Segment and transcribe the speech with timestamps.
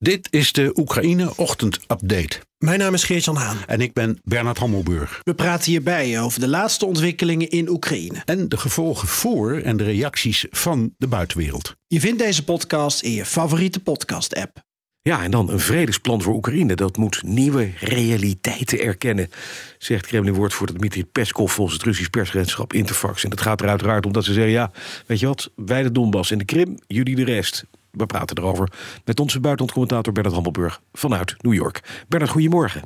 [0.00, 2.38] Dit is de Oekraïne Ochtend Update.
[2.58, 3.56] Mijn naam is Geert-Jan Haan.
[3.66, 5.20] En ik ben Bernard Hammelburg.
[5.22, 8.22] We praten hierbij over de laatste ontwikkelingen in Oekraïne.
[8.24, 11.74] En de gevolgen voor en de reacties van de buitenwereld.
[11.86, 14.62] Je vindt deze podcast in je favoriete podcast-app.
[15.02, 16.74] Ja, en dan een vredesplan voor Oekraïne.
[16.74, 19.30] Dat moet nieuwe realiteiten erkennen,
[19.78, 23.24] zegt Kremlin-woordvoerder Dmitri Peskov volgens het Russisch persagentschap Interfax.
[23.24, 24.70] En dat gaat er uiteraard om dat ze zeggen: ja,
[25.06, 27.64] weet je wat, wij de Donbass en de Krim, jullie de rest.
[27.98, 28.72] We praten erover
[29.04, 32.04] met onze buitenlandcommentator Bernard Hammelburg vanuit New York.
[32.08, 32.82] Bernard, goedemorgen.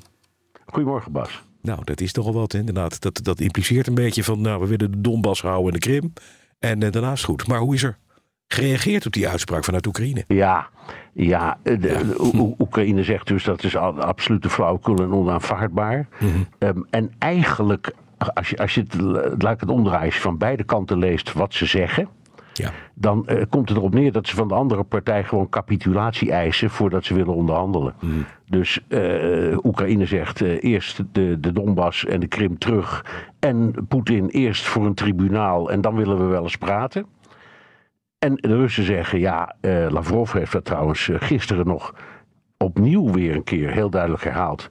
[0.66, 1.42] Goedemorgen, Bas.
[1.62, 3.00] Nou, dat is toch al wat, inderdaad.
[3.00, 6.12] Dat, dat impliceert een beetje van, nou, we willen de Donbass houden en de Krim.
[6.58, 7.46] En uh, daarnaast goed.
[7.46, 7.98] Maar hoe is er
[8.46, 10.24] gereageerd op die uitspraak vanuit Oekraïne?
[10.28, 10.68] Ja,
[11.12, 16.08] ja, de, de Oekraïne zegt dus dat is absoluut flauwekul en onaanvaardbaar.
[16.18, 16.46] -hmm.
[16.58, 17.94] um, en eigenlijk,
[18.34, 19.00] als je, als je het,
[19.42, 22.08] laat ik het omdraaien, van beide kanten leest wat ze zeggen...
[22.52, 22.70] Ja.
[22.94, 26.70] Dan uh, komt het erop neer dat ze van de andere partij gewoon capitulatie eisen
[26.70, 27.94] voordat ze willen onderhandelen.
[28.00, 28.24] Mm.
[28.46, 33.04] Dus uh, Oekraïne zegt uh, eerst de, de Donbass en de Krim terug.
[33.38, 37.06] En Poetin eerst voor een tribunaal en dan willen we wel eens praten.
[38.18, 39.54] En de Russen zeggen ja,
[39.88, 41.94] Lavrov heeft dat trouwens gisteren nog
[42.56, 44.68] opnieuw weer een keer heel duidelijk herhaald.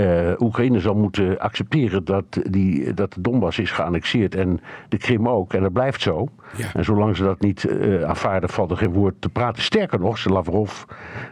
[0.00, 5.28] Uh, Oekraïne zal moeten accepteren dat, die, dat de Donbass is geannexeerd en de Krim
[5.28, 5.54] ook.
[5.54, 6.28] En dat blijft zo.
[6.56, 6.74] Ja.
[6.74, 9.62] En zolang ze dat niet uh, aanvaarden, valt er geen woord te praten.
[9.62, 10.82] Sterker nog, Lavrov,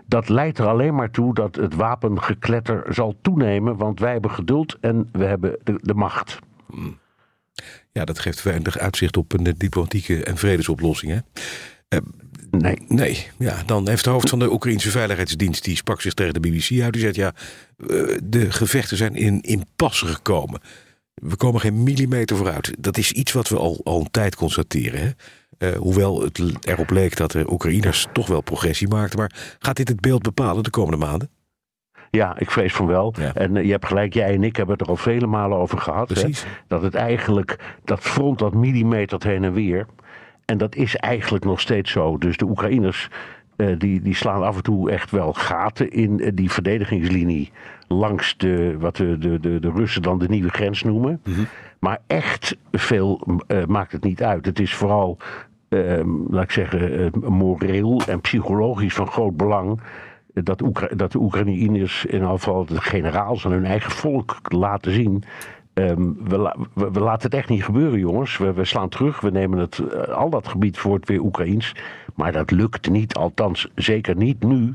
[0.06, 3.76] dat leidt er alleen maar toe dat het wapengekletter zal toenemen.
[3.76, 6.38] Want wij hebben geduld en we hebben de, de macht.
[7.92, 11.12] Ja, dat geeft weinig uitzicht op een diplomatieke en vredesoplossing.
[11.12, 11.98] Hè?
[12.50, 12.78] Nee.
[12.88, 15.64] Nee, ja, dan heeft de hoofd van de Oekraïnse Veiligheidsdienst...
[15.64, 16.92] die sprak zich tegen de BBC uit.
[16.92, 17.32] Die zei, ja,
[18.22, 20.60] de gevechten zijn in impasse gekomen.
[21.14, 22.74] We komen geen millimeter vooruit.
[22.78, 25.00] Dat is iets wat we al, al een tijd constateren.
[25.00, 25.10] Hè?
[25.58, 29.18] Uh, hoewel het erop leek dat de Oekraïners toch wel progressie maakten.
[29.18, 31.30] Maar gaat dit het beeld bepalen de komende maanden?
[32.10, 33.14] Ja, ik vrees van wel.
[33.18, 33.34] Ja.
[33.34, 35.78] En uh, je hebt gelijk, jij en ik hebben het er al vele malen over
[35.78, 36.08] gehad.
[36.08, 36.30] Hè?
[36.66, 39.86] Dat het eigenlijk, dat front dat millimetert heen en weer...
[40.50, 42.18] En dat is eigenlijk nog steeds zo.
[42.18, 43.08] Dus de Oekraïners
[43.56, 47.50] uh, die, die slaan af en toe echt wel gaten in uh, die verdedigingslinie.
[47.88, 51.20] Langs de, wat de, de, de, de Russen dan de nieuwe grens noemen.
[51.24, 51.46] Mm -hmm.
[51.78, 54.46] Maar echt veel uh, maakt het niet uit.
[54.46, 55.18] Het is vooral,
[56.28, 59.80] laat ik zeggen, moreel en psychologisch van groot belang.
[60.34, 65.24] Dat, Oekra dat de Oekraïners, in geval de generaals en hun eigen volk laten zien
[65.78, 68.36] Um, we, la we, we, laten het echt niet gebeuren, jongens.
[68.36, 69.20] We, slaan terug.
[69.20, 71.74] We nemen het, uh, al dat gebied voor het weer Oekraïens.
[72.14, 74.74] Maar dat lukt niet, althans zeker niet nu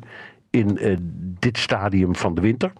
[0.49, 0.97] in uh,
[1.39, 2.73] dit stadium van de winter.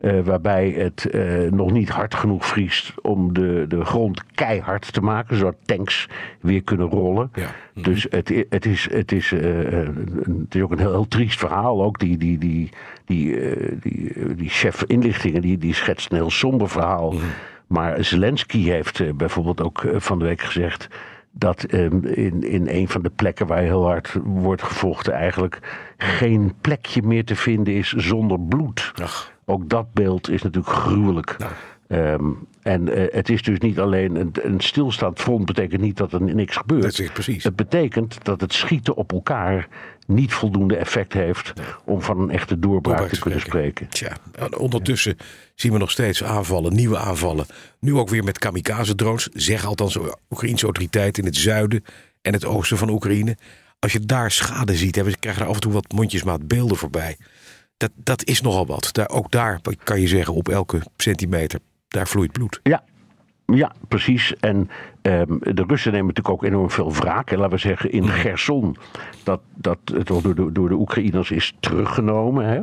[0.00, 1.08] Uh, waarbij het
[1.50, 6.08] nog niet hard genoeg vriest om de, de grond keihard te maken, zodat tanks
[6.40, 7.30] weer kunnen rollen.
[7.34, 7.42] Ja.
[7.42, 7.82] Mm -hmm.
[7.82, 11.82] Dus het, het, is, het, is, het is ook een heel, heel triest verhaal.
[11.82, 12.68] Ook die, die, die,
[13.04, 13.36] die,
[13.80, 17.10] die, die chef inlichtingen die, die schetst een heel somber verhaal.
[17.10, 17.28] Mm -hmm.
[17.66, 20.88] Maar Zelensky heeft bijvoorbeeld ook van de week gezegd
[21.30, 25.58] dat um, in, in een van de plekken waar heel hard wordt gevochten eigenlijk
[25.96, 28.92] geen plekje meer te vinden is zonder bloed.
[29.02, 29.32] Ach.
[29.44, 31.34] Ook dat beeld is natuurlijk gruwelijk.
[31.38, 31.52] Nou.
[31.88, 36.12] Um, en uh, het is dus niet alleen een, een stilstaand front, betekent niet dat
[36.12, 36.82] er niks gebeurt.
[36.82, 37.44] Dat is precies.
[37.44, 39.68] Het betekent dat het schieten op elkaar
[40.06, 41.66] niet voldoende effect heeft nee.
[41.84, 43.88] om van een echte doorbraak, doorbraak te kunnen spreken.
[43.88, 44.16] Tja,
[44.56, 45.16] ondertussen
[45.54, 47.46] zien we nog steeds aanvallen, nieuwe aanvallen.
[47.80, 49.98] Nu ook weer met kamikaze-drones, zeggen althans
[50.30, 51.84] Oekraïnse autoriteiten in het zuiden
[52.22, 53.36] en het oosten van Oekraïne.
[53.78, 56.76] Als je daar schade ziet, hè, we krijgen er af en toe wat mondjesmaat beelden
[56.76, 57.16] voorbij.
[57.76, 58.88] Dat, dat is nogal wat.
[58.92, 62.60] Daar, ook daar kan je zeggen, op elke centimeter, daar vloeit bloed.
[62.62, 62.82] Ja,
[63.54, 64.36] ja, precies.
[64.36, 64.56] En
[65.02, 67.30] um, de Russen nemen natuurlijk ook enorm veel wraak.
[67.30, 68.76] En laten we zeggen, in Gerson,
[69.24, 72.44] dat, dat het door de, door de Oekraïners is teruggenomen.
[72.44, 72.60] Hè?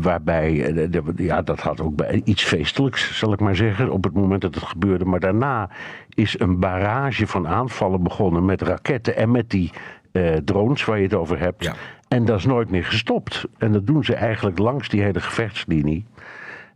[0.00, 4.14] Waarbij, de, ja, dat had ook bij iets feestelijks, zal ik maar zeggen, op het
[4.14, 5.04] moment dat het gebeurde.
[5.04, 5.70] Maar daarna
[6.08, 9.70] is een barrage van aanvallen begonnen met raketten en met die
[10.12, 11.64] uh, drones waar je het over hebt.
[11.64, 11.74] Ja.
[12.08, 13.44] En dat is nooit meer gestopt.
[13.58, 16.04] En dat doen ze eigenlijk langs die hele gevechtslinie.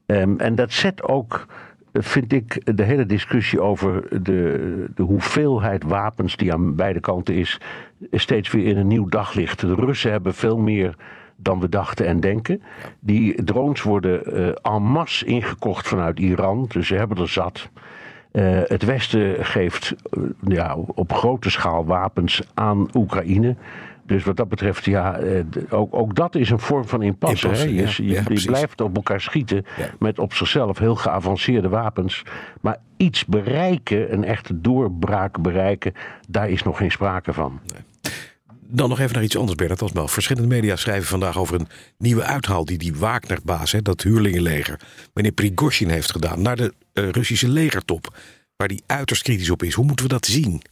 [0.06, 1.46] Um, en dat zet ook
[1.98, 7.60] vind ik de hele discussie over de, de hoeveelheid wapens die aan beide kanten is,
[8.12, 9.60] steeds weer in een nieuw daglicht.
[9.60, 10.96] De Russen hebben veel meer
[11.36, 12.62] dan we dachten en denken.
[13.00, 17.68] Die drones worden uh, en masse ingekocht vanuit Iran, dus ze hebben er zat.
[18.32, 23.56] Uh, het Westen geeft uh, ja, op grote schaal wapens aan Oekraïne.
[24.08, 25.20] Dus wat dat betreft, ja,
[25.70, 27.46] ook, ook dat is een vorm van impasse.
[27.46, 27.82] Impasse, je,
[28.12, 29.64] ja, je, je blijft op elkaar schieten
[29.98, 32.22] met op zichzelf heel geavanceerde wapens.
[32.60, 35.92] Maar iets bereiken, een echte doorbraak bereiken,
[36.28, 37.60] daar is nog geen sprake van.
[37.72, 38.12] Nee.
[38.70, 40.08] Dan nog even naar iets anders, Bernard Osmel.
[40.08, 41.68] Verschillende media schrijven vandaag over een
[41.98, 44.80] nieuwe uithaal die die Wagner-baas, dat huurlingenleger,
[45.14, 48.16] meneer Prigozhin heeft gedaan naar de uh, Russische legertop,
[48.56, 49.74] waar die uiterst kritisch op is.
[49.74, 50.62] Hoe moeten we dat zien?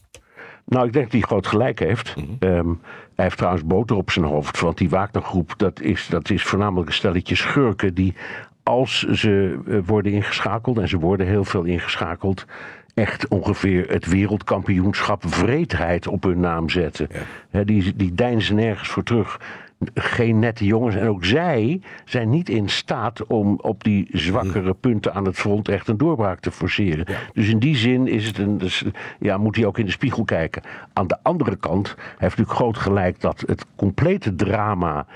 [0.67, 2.17] Nou, ik denk dat hij groot gelijk heeft.
[2.17, 2.49] Mm -hmm.
[2.51, 2.81] um,
[3.15, 6.89] hij heeft trouwens boter op zijn hoofd, want die Wagner-groep, dat is, dat is voornamelijk
[6.89, 8.15] een stelletje schurken die
[8.63, 12.47] als ze uh, worden ingeschakeld, en ze worden heel veel ingeschakeld,
[12.95, 17.09] echt ongeveer het wereldkampioenschap vreedheid op hun naam zetten.
[17.51, 17.65] Ja.
[17.65, 19.41] die, die deinzen nergens voor terug.
[19.95, 20.95] Geen nette jongens.
[20.95, 25.69] En ook zij zijn niet in staat om op die zwakkere punten aan het front
[25.69, 27.05] echt een doorbraak te forceren.
[27.09, 27.19] Ja.
[27.33, 28.85] Dus in die zin is het een, dus,
[29.19, 30.63] ja, moet hij ook in de spiegel kijken.
[30.93, 35.07] Aan de andere kant heeft natuurlijk groot gelijk dat het complete drama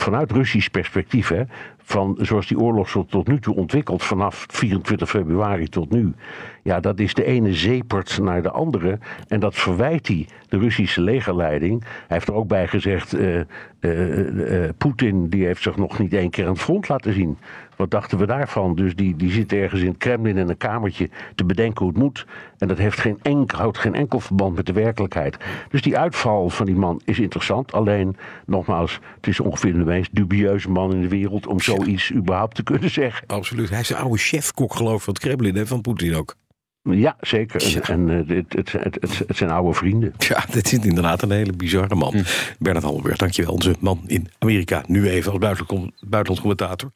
[0.00, 1.42] vanuit Russisch perspectief, hè,
[1.78, 6.14] van zoals die oorlog zo tot nu toe ontwikkelt, vanaf 24 februari tot nu,
[6.62, 8.98] ja, dat is de ene zeepert naar de andere.
[9.28, 11.80] En dat verwijt hij de Russische legerleiding.
[11.80, 13.40] Hij heeft er ook bij gezegd, uh,
[13.80, 17.38] uh, uh, Poetin die heeft zich nog niet één keer aan het front laten zien.
[17.76, 18.74] Wat dachten we daarvan?
[18.74, 22.02] Dus die, die zit ergens in het Kremlin in een kamertje te bedenken hoe het
[22.02, 22.26] moet.
[22.58, 25.36] En dat heeft geen enkel, houdt geen enkel verband met de werkelijkheid.
[25.70, 27.72] Dus die uitval van die man is interessant.
[27.72, 28.16] Alleen,
[28.46, 32.62] nogmaals, het is ongeveer de meest dubieuze man in de wereld om zoiets überhaupt te
[32.62, 33.26] kunnen zeggen.
[33.26, 33.70] Absoluut.
[33.70, 36.36] Hij is de oude chefkok, geloof ik, van het Kremlin, hè, van Poetin ook.
[36.82, 37.68] Ja, zeker.
[37.68, 37.80] Ja.
[37.80, 40.12] En uh, het, het, het, het, zijn oude vrienden.
[40.18, 42.12] Ja, dit is inderdaad een hele bizarre man.
[42.12, 42.22] Hm.
[42.58, 43.52] Bernard Hammelberg, dankjewel.
[43.52, 44.84] Onze man in Amerika.
[44.86, 46.92] Nu even als buitenlands commentator.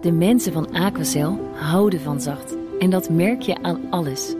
[0.00, 2.56] De mensen van Aquacel houden van zacht.
[2.78, 4.34] En dat merk je aan alles.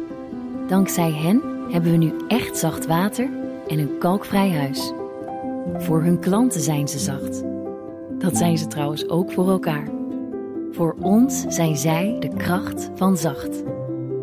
[0.69, 3.28] Dankzij hen hebben we nu echt zacht water
[3.69, 4.93] en een kalkvrij huis.
[5.76, 7.43] Voor hun klanten zijn ze zacht.
[8.19, 9.88] Dat zijn ze trouwens ook voor elkaar.
[10.72, 13.62] Voor ons zijn zij de kracht van zacht.